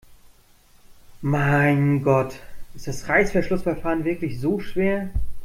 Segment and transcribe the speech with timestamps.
[1.21, 2.33] Mein Gott,
[2.73, 5.11] ist das Reißverschlussverfahren wirklich so schwer?